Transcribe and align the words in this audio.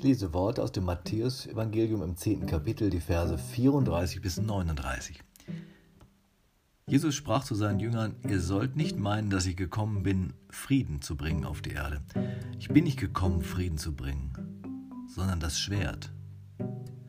Ich 0.00 0.04
lese 0.04 0.32
Worte 0.32 0.62
aus 0.62 0.72
dem 0.72 0.84
Matthäus-Evangelium 0.84 2.02
im 2.02 2.16
10. 2.16 2.46
Kapitel, 2.46 2.88
die 2.88 3.00
Verse 3.00 3.36
34 3.36 4.22
bis 4.22 4.40
39. 4.40 5.22
Jesus 6.86 7.14
sprach 7.14 7.44
zu 7.44 7.54
seinen 7.54 7.80
Jüngern: 7.80 8.16
Ihr 8.26 8.40
sollt 8.40 8.76
nicht 8.76 8.98
meinen, 8.98 9.28
dass 9.28 9.44
ich 9.44 9.58
gekommen 9.58 10.02
bin, 10.02 10.32
Frieden 10.48 11.02
zu 11.02 11.18
bringen 11.18 11.44
auf 11.44 11.60
die 11.60 11.72
Erde. 11.72 12.00
Ich 12.58 12.68
bin 12.70 12.84
nicht 12.84 12.98
gekommen, 12.98 13.42
Frieden 13.42 13.76
zu 13.76 13.94
bringen, 13.94 14.32
sondern 15.06 15.38
das 15.38 15.60
Schwert. 15.60 16.10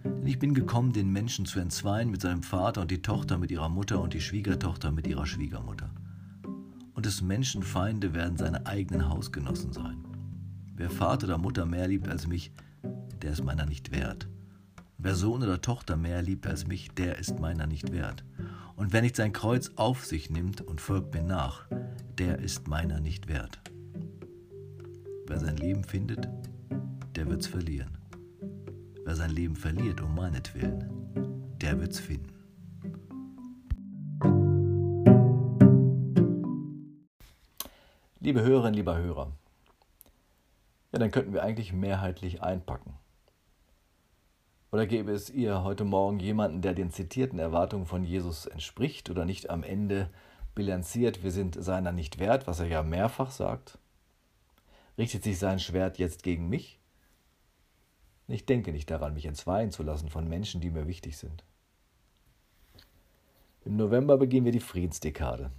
Denn 0.04 0.28
ich 0.28 0.38
bin 0.38 0.54
gekommen, 0.54 0.92
den 0.92 1.14
Menschen 1.14 1.46
zu 1.46 1.62
entzweien 1.62 2.12
mit 2.12 2.20
seinem 2.20 2.44
Vater 2.44 2.82
und 2.82 2.92
die 2.92 3.02
Tochter 3.02 3.38
mit 3.38 3.52
ihrer 3.52 3.70
Mutter 3.70 4.02
und 4.02 4.14
die 4.14 4.20
Schwiegertochter 4.20 4.92
mit 4.92 5.08
ihrer 5.08 5.26
Schwiegermutter. 5.26 5.92
Und 6.94 7.06
des 7.06 7.22
Menschen 7.22 7.64
Feinde 7.64 8.14
werden 8.14 8.36
seine 8.36 8.66
eigenen 8.66 9.08
Hausgenossen 9.08 9.72
sein. 9.72 10.04
Wer 10.76 10.90
Vater 10.90 11.28
oder 11.28 11.38
Mutter 11.38 11.66
mehr 11.66 11.88
liebt 11.88 12.10
als 12.10 12.28
mich, 12.28 12.52
der 13.22 13.32
ist 13.32 13.44
meiner 13.44 13.66
nicht 13.66 13.92
wert. 13.92 14.28
Wer 14.98 15.16
Sohn 15.16 15.44
oder 15.44 15.62
Tochter 15.62 15.98
mehr 15.98 16.22
liebt 16.22 16.46
als 16.48 16.68
mich, 16.68 16.92
der 16.92 17.18
ist 17.18 17.40
meiner 17.40 17.68
nicht 17.68 17.92
wert. 17.92 18.24
Und 18.76 18.94
wer 18.94 19.02
nicht 19.02 19.16
sein 19.16 19.34
Kreuz 19.34 19.72
auf 19.76 20.06
sich 20.06 20.30
nimmt 20.30 20.62
und 20.62 20.82
folgt 20.82 21.14
mir 21.14 21.24
nach, 21.24 21.68
der 22.18 22.40
ist 22.40 22.68
meiner 22.68 23.00
nicht 23.00 23.28
wert. 23.28 23.60
Wer 25.28 25.40
sein 25.40 25.58
Leben 25.58 25.84
findet, 25.84 26.28
der 27.16 27.28
wird's 27.28 27.48
verlieren. 27.48 27.98
Wer 29.06 29.16
sein 29.16 29.32
Leben 29.32 29.56
verliert 29.56 30.02
um 30.02 30.14
meinetwillen, 30.16 30.90
der 31.62 31.80
wird's 31.80 32.00
finden. 32.00 32.32
Liebe 38.20 38.44
Hörerinnen, 38.44 38.76
lieber 38.76 38.98
Hörer, 38.98 39.32
ja, 40.92 41.00
dann 41.00 41.10
könnten 41.12 41.34
wir 41.34 41.42
eigentlich 41.42 41.74
mehrheitlich 41.74 42.44
einpacken. 42.44 42.94
Oder 44.72 44.88
gäbe 44.88 45.12
es 45.12 45.30
ihr 45.30 45.64
heute 45.64 45.84
Morgen 45.84 46.20
jemanden, 46.20 46.62
der 46.62 46.74
den 46.74 46.92
zitierten 46.92 47.40
Erwartungen 47.40 47.86
von 47.86 48.06
Jesus 48.06 48.46
entspricht 48.46 49.10
oder 49.10 49.26
nicht 49.26 49.50
am 49.50 49.64
Ende 49.64 50.10
bilanziert, 50.56 51.24
wir 51.24 51.32
sind 51.32 51.62
seiner 51.62 51.92
nicht 51.92 52.20
wert, 52.20 52.48
was 52.48 52.62
er 52.62 52.68
ja 52.68 52.82
mehrfach 52.82 53.32
sagt? 53.32 53.78
Richtet 54.98 55.24
sich 55.24 55.40
sein 55.40 55.60
Schwert 55.60 55.98
jetzt 55.98 56.24
gegen 56.24 56.48
mich? 56.48 56.80
Ich 58.30 58.46
denke 58.46 58.72
nicht 58.72 58.90
daran, 58.90 59.14
mich 59.14 59.26
entzweien 59.26 59.72
zu 59.72 59.84
lassen 59.84 60.10
von 60.10 60.30
Menschen, 60.30 60.62
die 60.62 60.70
mir 60.70 60.88
wichtig 60.88 61.18
sind. 61.18 61.44
Im 63.66 63.76
November 63.76 64.18
beginnen 64.18 64.46
wir 64.46 64.54
die 64.54 64.62
Friedensdekade. 64.62 65.52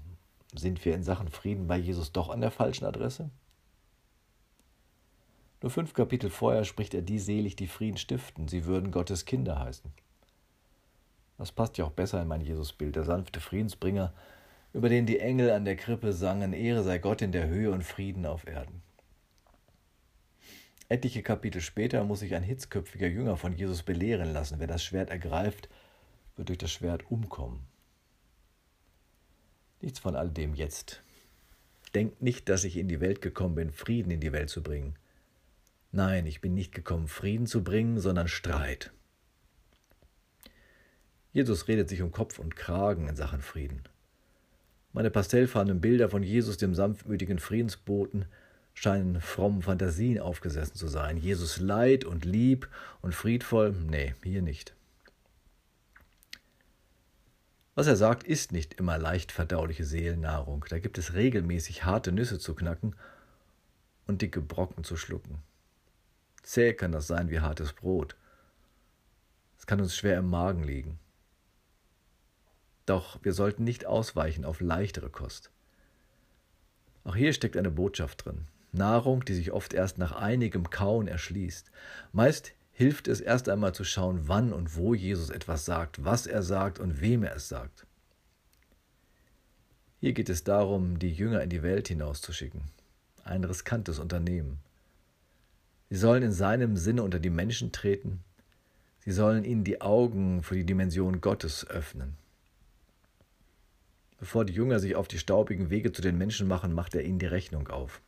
Sind 0.55 0.83
wir 0.87 0.95
in 0.95 1.03
Sachen 1.03 1.29
Frieden 1.29 1.67
bei 1.67 1.77
Jesus 1.77 2.13
doch 2.13 2.31
an 2.31 2.41
der 2.41 2.51
falschen 2.51 2.87
Adresse? 2.87 3.31
Nur 5.63 5.71
fünf 5.71 5.95
Kapitel 5.95 6.29
vorher 6.29 6.65
spricht 6.65 6.93
er 6.93 7.03
die 7.03 7.21
selig, 7.21 7.55
die 7.55 7.69
Frieden 7.69 7.97
stiften, 7.97 8.49
sie 8.49 8.65
würden 8.65 8.91
Gottes 8.91 9.25
Kinder 9.25 9.61
heißen. 9.61 9.93
Das 11.39 11.53
passt 11.53 11.79
ja 11.79 11.85
auch 11.85 11.93
besser 11.93 12.21
in 12.21 12.29
mein 12.29 12.41
Jesusbild, 12.41 12.97
der 12.97 13.05
sanfte 13.05 13.41
Friedensbringer, 13.41 14.13
über 14.73 14.89
den 14.89 15.07
die 15.07 15.21
Engel 15.21 15.51
an 15.53 15.65
der 15.65 15.77
Krippe 15.77 16.13
sangen, 16.13 16.53
Ehre 16.53 16.83
sei 16.83 16.99
Gott 16.99 17.23
in 17.23 17.31
der 17.31 17.47
Höhe 17.47 17.71
und 17.71 17.85
Frieden 17.85 18.27
auf 18.27 18.47
Erden. 18.47 18.83
Etliche 20.89 21.23
Kapitel 21.23 21.61
später 21.61 22.03
muss 22.05 22.21
sich 22.21 22.35
ein 22.35 22.43
hitzköpfiger 22.43 23.07
Jünger 23.07 23.37
von 23.37 23.53
Jesus 23.53 23.83
belehren 23.85 24.33
lassen, 24.33 24.59
wer 24.59 24.67
das 24.67 24.83
Schwert 24.83 25.11
ergreift, 25.11 25.69
wird 26.37 26.49
durch 26.49 26.59
das 26.59 26.73
Schwert 26.73 27.09
umkommen. 27.11 27.61
Nichts 29.81 30.01
von 30.01 30.17
all 30.17 30.29
dem 30.29 30.55
jetzt. 30.55 31.03
Denkt 31.95 32.21
nicht, 32.21 32.49
dass 32.49 32.65
ich 32.65 32.77
in 32.77 32.89
die 32.89 33.01
Welt 33.01 33.23
gekommen 33.23 33.55
bin, 33.55 33.71
Frieden 33.71 34.11
in 34.11 34.21
die 34.21 34.33
Welt 34.33 34.51
zu 34.51 34.63
bringen. 34.63 34.97
Nein, 35.95 36.27
ich 36.27 36.41
bin 36.41 36.55
nicht 36.55 36.75
gekommen, 36.75 37.07
Frieden 37.07 37.47
zu 37.47 37.63
bringen, 37.63 38.01
sondern 38.01 38.27
Streit. 38.27 38.93
Jesus 41.33 41.69
redet 41.69 41.91
sich 41.91 42.01
um 42.01 42.13
Kopf 42.13 42.39
und 42.39 42.57
Kragen 42.57 43.09
in 43.09 43.17
Sachen 43.17 43.43
Frieden. 43.43 43.83
Meine 44.95 45.11
pastellfarbenen 45.11 45.83
Bilder 45.83 46.09
von 46.09 46.23
Jesus, 46.23 46.57
dem 46.57 46.75
sanftmütigen 46.75 47.39
Friedensboten, 47.39 48.25
scheinen 48.73 49.21
frommen 49.21 49.61
Fantasien 49.61 50.19
aufgesessen 50.19 50.77
zu 50.77 50.89
sein. 50.89 51.19
Jesus 51.19 51.61
leid 51.61 52.07
und 52.07 52.25
lieb 52.25 52.69
und 53.03 53.15
friedvoll? 53.15 53.73
Nee, 53.73 54.15
hier 54.23 54.41
nicht. 54.41 54.75
Was 57.75 57.87
er 57.87 57.97
sagt, 57.97 58.25
ist 58.25 58.53
nicht 58.53 58.75
immer 58.75 58.99
leicht 58.99 59.31
verdauliche 59.31 59.85
Seelennahrung. 59.85 60.65
Da 60.71 60.79
gibt 60.79 60.97
es 60.97 61.13
regelmäßig 61.13 61.85
harte 61.85 62.13
Nüsse 62.13 62.39
zu 62.39 62.55
knacken 62.55 62.97
und 64.07 64.23
dicke 64.23 64.41
Brocken 64.41 64.85
zu 64.85 64.97
schlucken. 64.97 65.43
Zäh 66.43 66.75
kann 66.75 66.93
das 66.93 67.07
sein 67.07 67.31
wie 67.31 67.41
hartes 67.41 67.73
Brot. 67.73 68.17
Es 69.59 69.67
kann 69.67 69.81
uns 69.81 69.97
schwer 69.97 70.19
im 70.19 70.29
Magen 70.29 70.65
liegen. 70.65 70.99
Doch 72.87 73.23
wir 73.23 73.33
sollten 73.33 73.65
nicht 73.65 73.87
ausweichen 73.87 74.45
auf 74.45 74.61
leichtere 74.61 75.09
Kost. 75.09 75.51
Auch 77.05 77.17
hier 77.17 77.33
steckt 77.33 77.57
eine 77.57 77.71
Botschaft 77.71 78.25
drin. 78.25 78.49
Nahrung, 78.73 79.25
die 79.25 79.35
sich 79.35 79.53
oft 79.53 79.75
erst 79.75 79.99
nach 79.99 80.13
einigem 80.13 80.71
Kauen 80.71 81.07
erschließt. 81.07 81.71
Meist 82.13 82.53
hilft 82.73 83.07
es 83.07 83.21
erst 83.21 83.49
einmal 83.49 83.75
zu 83.75 83.85
schauen, 83.85 84.29
wann 84.29 84.53
und 84.53 84.77
wo 84.77 84.95
Jesus 84.95 85.31
etwas 85.31 85.65
sagt, 85.65 86.05
was 86.05 86.27
er 86.27 86.43
sagt 86.43 86.79
und 86.79 87.01
wem 87.01 87.23
er 87.23 87.37
es 87.37 87.49
sagt. 87.49 87.87
Hier 90.01 90.15
geht 90.15 90.31
es 90.31 90.43
darum, 90.43 90.99
die 90.99 91.13
Jünger 91.13 91.43
in 91.43 91.51
die 91.51 91.63
Welt 91.63 91.87
hinauszuschicken. 91.89 92.63
Ein 93.23 93.45
riskantes 93.45 94.01
Unternehmen. 94.01 94.59
Sie 95.93 95.99
sollen 95.99 96.23
in 96.23 96.33
seinem 96.33 96.79
Sinne 96.79 97.03
unter 97.03 97.19
die 97.19 97.29
Menschen 97.29 97.71
treten. 97.71 98.25
Sie 99.01 99.13
sollen 99.13 99.45
ihnen 99.45 99.63
die 99.63 99.83
Augen 99.83 100.43
für 100.43 100.55
die 100.55 100.65
Dimension 100.65 101.21
Gottes 101.21 101.69
öffnen. 101.69 102.17
Bevor 104.19 104.47
die 104.47 104.55
Jünger 104.55 104.79
sich 104.79 104.97
auf 104.97 105.07
die 105.07 105.19
staubigen 105.19 105.69
Wege 105.69 105.93
zu 105.93 106.01
den 106.01 106.17
Menschen 106.17 106.49
machen, 106.49 106.73
macht 106.73 106.95
er 106.95 107.05
ihnen 107.05 107.19
die 107.19 107.27
Rechnung 107.27 107.69
auf. 107.69 108.01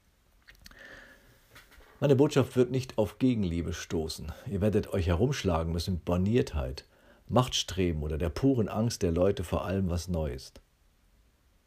Meine 2.01 2.17
Botschaft 2.17 2.57
wird 2.57 2.71
nicht 2.71 2.97
auf 2.97 3.19
Gegenliebe 3.19 3.75
stoßen. 3.75 4.33
Ihr 4.51 4.63
werdet 4.63 4.95
euch 4.95 5.09
herumschlagen 5.09 5.71
müssen 5.71 5.97
mit 5.97 6.07
Borniertheit, 6.07 6.87
Machtstreben 7.29 8.03
oder 8.03 8.17
der 8.17 8.31
puren 8.31 8.71
Angst 8.71 9.03
der 9.03 9.13
Leute 9.13 9.45
vor 9.45 9.67
allem, 9.67 9.91
was 9.91 10.09
neu 10.09 10.33
ist. 10.33 10.63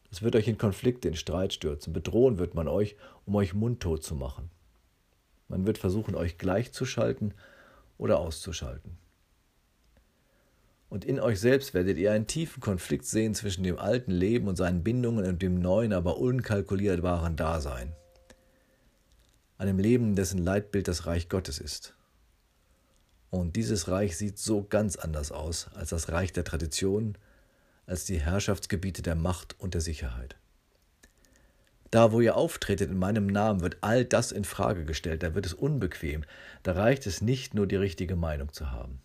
Es 0.09 0.23
wird 0.23 0.35
euch 0.35 0.47
in 0.47 0.57
Konflikte, 0.57 1.09
in 1.09 1.15
Streit 1.15 1.53
stürzen. 1.53 1.93
Bedrohen 1.93 2.39
wird 2.39 2.55
man 2.55 2.67
euch, 2.67 2.95
um 3.27 3.35
euch 3.35 3.53
mundtot 3.53 4.03
zu 4.03 4.15
machen. 4.15 4.49
Man 5.47 5.65
wird 5.65 5.77
versuchen, 5.77 6.15
euch 6.15 6.37
gleichzuschalten 6.37 7.33
oder 7.97 8.19
auszuschalten. 8.19 8.97
Und 10.89 11.03
in 11.03 11.19
euch 11.19 11.39
selbst 11.39 11.73
werdet 11.73 11.97
ihr 11.97 12.11
einen 12.11 12.27
tiefen 12.27 12.61
Konflikt 12.61 13.05
sehen 13.05 13.35
zwischen 13.35 13.63
dem 13.63 13.77
alten 13.77 14.11
Leben 14.11 14.47
und 14.47 14.55
seinen 14.55 14.83
Bindungen 14.83 15.25
und 15.25 15.41
dem 15.41 15.59
neuen, 15.59 15.91
aber 15.91 16.17
unkalkulierbaren 16.17 17.35
Dasein. 17.35 17.93
Einem 19.57 19.79
Leben, 19.79 20.15
dessen 20.15 20.37
Leitbild 20.37 20.87
das 20.87 21.05
Reich 21.05 21.29
Gottes 21.29 21.59
ist. 21.59 21.95
Und 23.29 23.57
dieses 23.57 23.89
Reich 23.89 24.15
sieht 24.15 24.37
so 24.37 24.63
ganz 24.63 24.95
anders 24.95 25.31
aus 25.31 25.67
als 25.73 25.89
das 25.89 26.09
Reich 26.09 26.31
der 26.31 26.45
Tradition, 26.45 27.17
als 27.85 28.05
die 28.05 28.19
Herrschaftsgebiete 28.19 29.01
der 29.01 29.15
Macht 29.15 29.59
und 29.59 29.73
der 29.73 29.81
Sicherheit. 29.81 30.37
Da, 31.91 32.11
wo 32.11 32.19
ihr 32.19 32.35
auftretet 32.35 32.89
in 32.89 32.97
meinem 32.97 33.27
Namen, 33.27 33.61
wird 33.61 33.77
all 33.81 34.03
das 34.03 34.31
in 34.31 34.43
Frage 34.43 34.85
gestellt, 34.85 35.23
da 35.23 35.35
wird 35.35 35.45
es 35.45 35.53
unbequem, 35.53 36.23
da 36.63 36.73
reicht 36.73 37.07
es 37.07 37.21
nicht 37.21 37.53
nur 37.53 37.67
die 37.67 37.77
richtige 37.77 38.15
Meinung 38.15 38.51
zu 38.51 38.71
haben. 38.71 38.99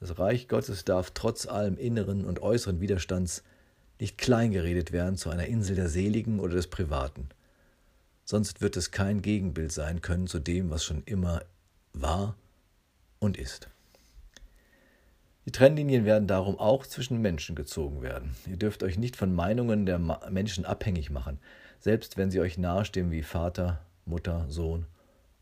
Das 0.00 0.18
Reich 0.18 0.48
Gottes 0.48 0.86
darf 0.86 1.10
trotz 1.10 1.46
allem 1.46 1.76
inneren 1.76 2.24
und 2.24 2.40
äußeren 2.40 2.80
Widerstands 2.80 3.42
nicht 4.00 4.16
kleingeredet 4.16 4.92
werden 4.92 5.16
zu 5.16 5.28
einer 5.28 5.46
Insel 5.46 5.76
der 5.76 5.90
Seligen 5.90 6.40
oder 6.40 6.54
des 6.54 6.68
Privaten. 6.68 7.28
Sonst 8.24 8.62
wird 8.62 8.78
es 8.78 8.92
kein 8.92 9.20
Gegenbild 9.20 9.72
sein 9.72 10.00
können 10.00 10.26
zu 10.26 10.38
dem, 10.38 10.70
was 10.70 10.84
schon 10.84 11.02
immer 11.04 11.42
war 11.92 12.34
und 13.18 13.36
ist. 13.36 13.68
Die 15.50 15.58
Trennlinien 15.58 16.04
werden 16.04 16.28
darum 16.28 16.60
auch 16.60 16.86
zwischen 16.86 17.20
Menschen 17.20 17.56
gezogen 17.56 18.02
werden. 18.02 18.36
Ihr 18.46 18.56
dürft 18.56 18.84
euch 18.84 18.98
nicht 18.98 19.16
von 19.16 19.34
Meinungen 19.34 19.84
der 19.84 19.98
Menschen 19.98 20.64
abhängig 20.64 21.10
machen, 21.10 21.40
selbst 21.80 22.16
wenn 22.16 22.30
sie 22.30 22.38
euch 22.38 22.56
nahestehen 22.56 23.10
wie 23.10 23.24
Vater, 23.24 23.84
Mutter, 24.04 24.46
Sohn 24.48 24.86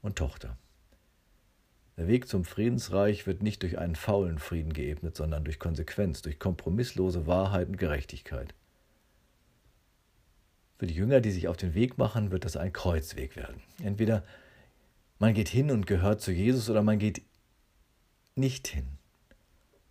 und 0.00 0.16
Tochter. 0.16 0.56
Der 1.98 2.08
Weg 2.08 2.26
zum 2.26 2.46
Friedensreich 2.46 3.26
wird 3.26 3.42
nicht 3.42 3.62
durch 3.62 3.76
einen 3.76 3.96
faulen 3.96 4.38
Frieden 4.38 4.72
geebnet, 4.72 5.14
sondern 5.14 5.44
durch 5.44 5.58
Konsequenz, 5.58 6.22
durch 6.22 6.38
kompromisslose 6.38 7.26
Wahrheit 7.26 7.68
und 7.68 7.76
Gerechtigkeit. 7.76 8.54
Für 10.78 10.86
die 10.86 10.94
Jünger, 10.94 11.20
die 11.20 11.32
sich 11.32 11.48
auf 11.48 11.58
den 11.58 11.74
Weg 11.74 11.98
machen, 11.98 12.30
wird 12.30 12.46
das 12.46 12.56
ein 12.56 12.72
Kreuzweg 12.72 13.36
werden. 13.36 13.60
Entweder 13.82 14.24
man 15.18 15.34
geht 15.34 15.50
hin 15.50 15.70
und 15.70 15.86
gehört 15.86 16.22
zu 16.22 16.32
Jesus 16.32 16.70
oder 16.70 16.82
man 16.82 16.98
geht 16.98 17.20
nicht 18.36 18.68
hin 18.68 18.97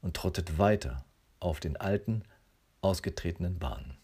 und 0.02 0.16
trottet 0.16 0.58
weiter 0.58 1.06
auf 1.40 1.60
den 1.60 1.78
alten, 1.78 2.24
ausgetretenen 2.82 3.60
Bahnen. 3.60 3.98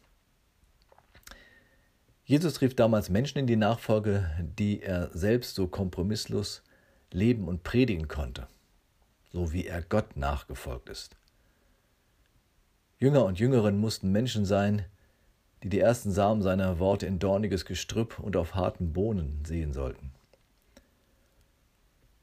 Jesus 2.25 2.61
rief 2.61 2.75
damals 2.75 3.09
Menschen 3.09 3.39
in 3.39 3.47
die 3.47 3.57
Nachfolge, 3.57 4.29
die 4.57 4.81
er 4.81 5.09
selbst 5.13 5.55
so 5.55 5.67
kompromisslos 5.67 6.63
leben 7.11 7.47
und 7.47 7.63
predigen 7.63 8.07
konnte, 8.07 8.47
so 9.31 9.51
wie 9.51 9.67
er 9.67 9.81
Gott 9.81 10.15
nachgefolgt 10.15 10.89
ist. 10.89 11.17
Jünger 12.97 13.25
und 13.25 13.39
Jüngerinnen 13.39 13.79
mussten 13.79 14.11
Menschen 14.11 14.45
sein, 14.45 14.85
die 15.63 15.69
die 15.69 15.79
ersten 15.79 16.11
Samen 16.11 16.41
seiner 16.41 16.79
Worte 16.79 17.05
in 17.05 17.19
dorniges 17.19 17.65
Gestrüpp 17.65 18.19
und 18.19 18.37
auf 18.37 18.55
harten 18.55 18.93
Bohnen 18.93 19.43
sehen 19.45 19.73
sollten. 19.73 20.12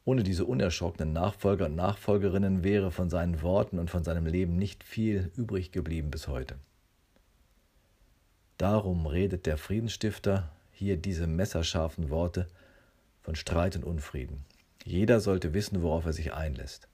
Ohne 0.05 0.23
diese 0.23 0.44
unerschrockenen 0.44 1.12
Nachfolger 1.12 1.67
und 1.67 1.75
Nachfolgerinnen 1.75 2.64
wäre 2.64 2.91
von 2.91 3.11
seinen 3.11 3.43
Worten 3.43 3.79
und 3.79 3.91
von 3.91 4.02
seinem 4.02 4.26
Leben 4.26 4.56
nicht 4.56 4.82
viel 4.82 5.31
übrig 5.37 5.73
geblieben 5.73 6.11
bis 6.11 6.26
heute. 6.26 6.56
Darum 8.56 9.06
redet 9.06 9.47
der 9.47 9.58
Friedensstifter 9.58 10.50
hier 10.73 10.97
diese 10.97 11.26
messerscharfen 11.26 12.11
Worte 12.11 12.47
von 13.20 13.35
Streit 13.35 13.76
und 13.76 13.85
Unfrieden. 13.85 14.44
Jeder 14.85 15.20
sollte 15.20 15.52
wissen, 15.52 15.82
worauf 15.82 16.06
er 16.06 16.12
sich 16.12 16.32
einlässt. 16.32 16.88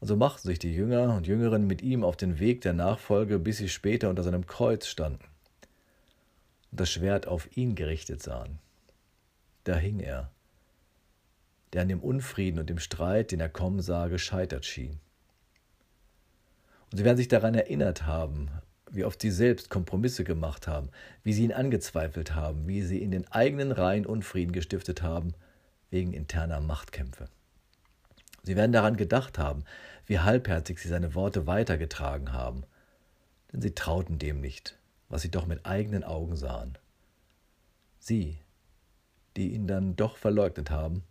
Und 0.00 0.08
so 0.08 0.16
machten 0.16 0.48
sich 0.48 0.58
die 0.58 0.74
Jünger 0.74 1.14
und 1.14 1.26
Jüngerinnen 1.26 1.66
mit 1.66 1.82
ihm 1.82 2.04
auf 2.04 2.16
den 2.16 2.38
Weg 2.38 2.62
der 2.62 2.72
Nachfolge, 2.72 3.38
bis 3.38 3.58
sie 3.58 3.68
später 3.68 4.08
unter 4.08 4.22
seinem 4.22 4.46
Kreuz 4.46 4.86
standen 4.86 5.24
und 6.70 6.80
das 6.80 6.90
Schwert 6.90 7.26
auf 7.26 7.56
ihn 7.56 7.74
gerichtet 7.74 8.22
sahen. 8.22 8.58
Da 9.64 9.76
hing 9.76 10.00
er, 10.00 10.30
der 11.72 11.82
an 11.82 11.88
dem 11.88 12.00
Unfrieden 12.00 12.58
und 12.58 12.70
dem 12.70 12.78
Streit, 12.78 13.32
den 13.32 13.40
er 13.40 13.48
kommen 13.48 13.80
sah, 13.80 14.08
gescheitert 14.08 14.64
schien. 14.64 15.00
Und 16.90 16.98
sie 16.98 17.04
werden 17.04 17.16
sich 17.16 17.28
daran 17.28 17.54
erinnert 17.54 18.06
haben, 18.06 18.50
wie 18.90 19.04
oft 19.04 19.20
sie 19.20 19.30
selbst 19.30 19.70
Kompromisse 19.70 20.24
gemacht 20.24 20.66
haben, 20.66 20.90
wie 21.22 21.32
sie 21.32 21.44
ihn 21.44 21.52
angezweifelt 21.52 22.34
haben, 22.34 22.66
wie 22.66 22.82
sie 22.82 23.00
in 23.00 23.12
den 23.12 23.30
eigenen 23.30 23.70
Reihen 23.70 24.06
Unfrieden 24.06 24.52
gestiftet 24.52 25.02
haben, 25.02 25.34
wegen 25.90 26.12
interner 26.12 26.60
Machtkämpfe. 26.60 27.28
Sie 28.42 28.56
werden 28.56 28.72
daran 28.72 28.96
gedacht 28.96 29.38
haben, 29.38 29.64
wie 30.06 30.18
halbherzig 30.18 30.78
sie 30.78 30.88
seine 30.88 31.14
Worte 31.14 31.46
weitergetragen 31.46 32.32
haben, 32.32 32.64
denn 33.52 33.60
sie 33.60 33.74
trauten 33.74 34.18
dem 34.18 34.40
nicht, 34.40 34.78
was 35.08 35.22
sie 35.22 35.30
doch 35.30 35.46
mit 35.46 35.66
eigenen 35.66 36.02
Augen 36.02 36.36
sahen. 36.36 36.78
Sie, 37.98 38.38
die 39.36 39.54
ihn 39.54 39.66
dann 39.66 39.96
doch 39.96 40.16
verleugnet 40.16 40.70
haben, 40.70 41.02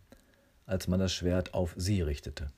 als 0.66 0.88
man 0.88 1.00
das 1.00 1.12
Schwert 1.12 1.54
auf 1.54 1.74
sie 1.76 2.02
richtete. 2.02 2.50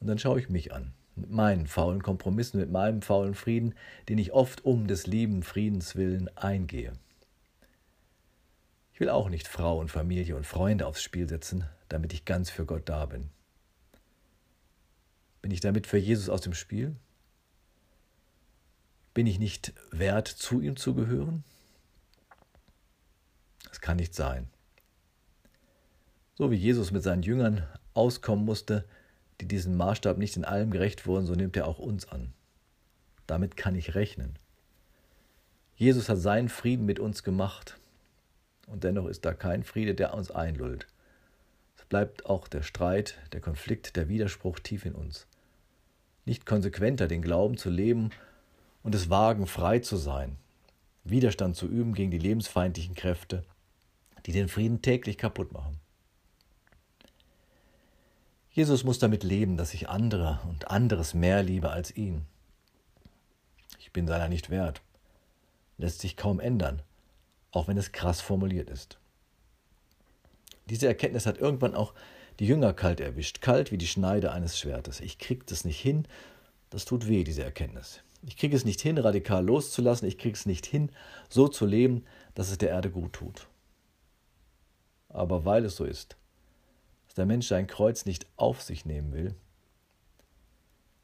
Und 0.00 0.06
dann 0.06 0.18
schaue 0.18 0.38
ich 0.38 0.48
mich 0.48 0.72
an, 0.72 0.92
mit 1.16 1.30
meinen 1.30 1.66
faulen 1.66 2.02
Kompromissen, 2.02 2.60
mit 2.60 2.70
meinem 2.70 3.02
faulen 3.02 3.34
Frieden, 3.34 3.74
den 4.08 4.18
ich 4.18 4.32
oft 4.32 4.64
um 4.64 4.86
des 4.86 5.06
lieben 5.06 5.42
Friedens 5.42 5.96
willen 5.96 6.28
eingehe. 6.36 6.92
Ich 8.92 9.00
will 9.00 9.10
auch 9.10 9.28
nicht 9.28 9.48
Frau 9.48 9.78
und 9.78 9.90
Familie 9.90 10.36
und 10.36 10.46
Freunde 10.46 10.86
aufs 10.86 11.02
Spiel 11.02 11.28
setzen, 11.28 11.64
damit 11.88 12.12
ich 12.12 12.24
ganz 12.24 12.50
für 12.50 12.66
Gott 12.66 12.88
da 12.88 13.06
bin. 13.06 13.30
Bin 15.40 15.52
ich 15.52 15.60
damit 15.60 15.86
für 15.86 15.98
Jesus 15.98 16.28
aus 16.28 16.40
dem 16.40 16.54
Spiel? 16.54 16.96
Bin 19.14 19.26
ich 19.26 19.38
nicht 19.38 19.72
wert, 19.90 20.28
zu 20.28 20.60
ihm 20.60 20.76
zu 20.76 20.94
gehören? 20.94 21.44
Das 23.66 23.80
kann 23.80 23.96
nicht 23.96 24.14
sein. 24.14 24.48
So 26.34 26.50
wie 26.50 26.56
Jesus 26.56 26.92
mit 26.92 27.02
seinen 27.02 27.22
Jüngern 27.22 27.66
auskommen 27.94 28.44
musste, 28.44 28.84
die 29.40 29.48
diesem 29.48 29.76
Maßstab 29.76 30.18
nicht 30.18 30.36
in 30.36 30.44
allem 30.44 30.70
gerecht 30.70 31.06
wurden, 31.06 31.26
so 31.26 31.34
nimmt 31.34 31.56
er 31.56 31.66
auch 31.66 31.78
uns 31.78 32.08
an. 32.08 32.32
Damit 33.26 33.56
kann 33.56 33.74
ich 33.74 33.94
rechnen. 33.94 34.38
Jesus 35.76 36.08
hat 36.08 36.18
seinen 36.18 36.48
Frieden 36.48 36.86
mit 36.86 36.98
uns 36.98 37.22
gemacht 37.22 37.78
und 38.66 38.84
dennoch 38.84 39.06
ist 39.06 39.24
da 39.24 39.34
kein 39.34 39.62
Friede, 39.62 39.94
der 39.94 40.14
uns 40.14 40.30
einlullt. 40.30 40.86
Es 41.76 41.84
bleibt 41.84 42.26
auch 42.26 42.48
der 42.48 42.62
Streit, 42.62 43.16
der 43.32 43.40
Konflikt, 43.40 43.96
der 43.96 44.08
Widerspruch 44.08 44.58
tief 44.58 44.84
in 44.84 44.94
uns. 44.94 45.26
Nicht 46.24 46.46
konsequenter 46.46 47.06
den 47.06 47.22
Glauben 47.22 47.56
zu 47.56 47.70
leben 47.70 48.10
und 48.82 48.94
es 48.94 49.08
wagen, 49.08 49.46
frei 49.46 49.78
zu 49.78 49.96
sein, 49.96 50.36
Widerstand 51.10 51.56
zu 51.56 51.66
üben 51.66 51.94
gegen 51.94 52.10
die 52.10 52.18
lebensfeindlichen 52.18 52.94
Kräfte, 52.94 53.44
die 54.26 54.32
den 54.32 54.48
Frieden 54.48 54.82
täglich 54.82 55.18
kaputt 55.18 55.52
machen. 55.52 55.78
Jesus 58.50 58.82
muss 58.82 58.98
damit 58.98 59.22
leben, 59.22 59.56
dass 59.56 59.74
ich 59.74 59.88
andere 59.88 60.40
und 60.48 60.70
anderes 60.70 61.14
mehr 61.14 61.42
liebe 61.42 61.70
als 61.70 61.96
ihn. 61.96 62.26
Ich 63.78 63.92
bin 63.92 64.06
seiner 64.06 64.28
nicht 64.28 64.50
wert. 64.50 64.82
Lässt 65.76 66.00
sich 66.00 66.16
kaum 66.16 66.40
ändern, 66.40 66.82
auch 67.52 67.68
wenn 67.68 67.78
es 67.78 67.92
krass 67.92 68.20
formuliert 68.20 68.68
ist. 68.68 68.98
Diese 70.68 70.88
Erkenntnis 70.88 71.24
hat 71.24 71.38
irgendwann 71.38 71.74
auch 71.74 71.94
die 72.40 72.46
Jünger 72.46 72.72
kalt 72.72 73.00
erwischt, 73.00 73.40
kalt 73.40 73.72
wie 73.72 73.78
die 73.78 73.86
Schneide 73.86 74.32
eines 74.32 74.58
Schwertes. 74.58 75.00
Ich 75.00 75.18
krieg 75.18 75.46
das 75.46 75.64
nicht 75.64 75.80
hin, 75.80 76.06
das 76.70 76.84
tut 76.84 77.08
weh, 77.08 77.24
diese 77.24 77.44
Erkenntnis. 77.44 78.00
Ich 78.22 78.36
kriege 78.36 78.56
es 78.56 78.64
nicht 78.64 78.80
hin, 78.80 78.98
radikal 78.98 79.44
loszulassen, 79.44 80.08
ich 80.08 80.18
kriege 80.18 80.34
es 80.34 80.46
nicht 80.46 80.66
hin, 80.66 80.90
so 81.28 81.48
zu 81.48 81.66
leben, 81.66 82.04
dass 82.34 82.50
es 82.50 82.58
der 82.58 82.70
Erde 82.70 82.90
gut 82.90 83.12
tut. 83.12 83.48
Aber 85.08 85.44
weil 85.44 85.64
es 85.64 85.76
so 85.76 85.84
ist, 85.84 86.16
der 87.18 87.26
Mensch 87.26 87.48
sein 87.48 87.66
Kreuz 87.66 88.06
nicht 88.06 88.26
auf 88.36 88.62
sich 88.62 88.86
nehmen 88.86 89.12
will. 89.12 89.34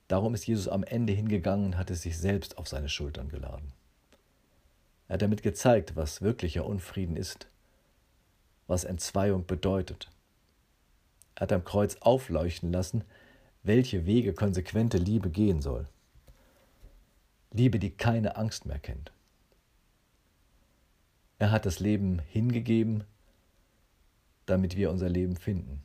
Darum 0.09 0.33
ist 0.33 0.47
Jesus 0.47 0.69
am 0.69 0.85
Ende 0.85 1.13
hingegangen 1.13 1.67
und 1.67 1.77
hat 1.77 1.91
es 1.91 2.03
sich 2.03 2.17
selbst 2.17 2.57
auf 2.57 2.69
seine 2.69 2.89
Schultern 2.89 3.29
geladen. 3.29 3.73
Er 5.09 5.15
hat 5.15 5.23
damit 5.23 5.43
gezeigt, 5.43 5.97
was 5.97 6.23
wirklicher 6.23 6.65
Unfrieden 6.67 7.17
ist, 7.17 7.49
was 8.69 8.85
Entzweiung 8.85 9.45
bedeutet. 9.45 10.09
Er 11.35 11.43
hat 11.43 11.53
am 11.53 11.65
Kreuz 11.65 11.97
aufleuchten 12.01 12.71
lassen, 12.71 13.03
welche 13.65 14.07
Wege 14.07 14.35
konsequente 14.35 14.99
Liebe 14.99 15.31
gehen 15.31 15.61
soll. 15.61 15.89
Liebe, 17.55 17.79
die 17.79 17.91
keine 17.91 18.37
Angst 18.37 18.67
mehr 18.67 18.81
kennt. 18.81 19.13
Er 21.39 21.53
hat 21.53 21.67
das 21.67 21.79
Leben 21.79 22.19
hingegeben, 22.19 23.05
damit 24.45 24.77
wir 24.77 24.91
unser 24.91 25.09
Leben 25.09 25.37
finden. 25.37 25.85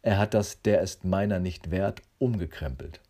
Er 0.00 0.16
hat 0.16 0.32
das 0.32 0.62
Der 0.62 0.80
ist 0.80 1.04
meiner 1.04 1.40
nicht 1.40 1.70
wert 1.70 2.00
umgekrempelt. 2.18 3.00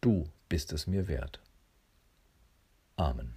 Du 0.00 0.28
bist 0.48 0.72
es 0.72 0.88
mir 0.88 1.06
wert. 1.06 1.40
Amen. 2.96 3.36